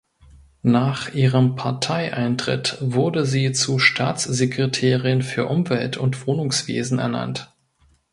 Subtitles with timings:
[0.63, 7.53] Nach ihrem Parteieintritt wurde sie zur Staatssekretärin für Umwelt und Wohnungswesen ernannt.